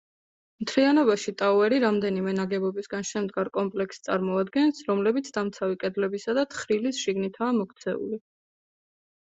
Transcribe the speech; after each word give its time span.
მთლიანობაში, 0.63 1.33
ტაუერი 1.41 1.77
რამდენიმე 1.83 2.33
ნაგებობისგან 2.39 3.07
შემდგარ 3.11 3.51
კომპლექსს 3.59 4.03
წარმოადგენს, 4.09 4.83
რომლებიც 4.91 5.31
დამცავი 5.39 5.81
კედლებისა 5.85 6.37
და 6.41 6.49
თხრილის 6.57 7.05
შიგნითაა 7.07 7.53
მოქცეული. 7.63 8.25